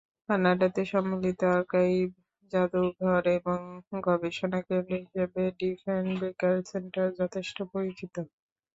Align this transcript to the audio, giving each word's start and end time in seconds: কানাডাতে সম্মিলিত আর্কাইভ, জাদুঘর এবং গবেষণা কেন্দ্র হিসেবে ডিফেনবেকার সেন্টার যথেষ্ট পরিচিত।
কানাডাতে 0.29 0.81
সম্মিলিত 0.91 1.41
আর্কাইভ, 1.51 2.07
জাদুঘর 2.51 3.23
এবং 3.37 3.59
গবেষণা 4.01 4.59
কেন্দ্র 4.67 4.93
হিসেবে 5.01 5.41
ডিফেনবেকার 5.59 6.55
সেন্টার 6.71 7.07
যথেষ্ট 7.19 7.57
পরিচিত। 7.73 8.15